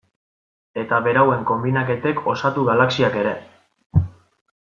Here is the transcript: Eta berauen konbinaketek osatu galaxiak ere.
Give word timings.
Eta 0.83 0.99
berauen 1.07 1.43
konbinaketek 1.51 2.23
osatu 2.33 2.65
galaxiak 2.71 3.21
ere. 3.25 3.35